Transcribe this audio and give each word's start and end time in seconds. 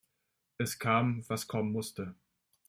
Es 0.57 0.79
kam, 0.79 1.23
was 1.29 1.45
kommen 1.47 1.71
musste. 1.71 2.15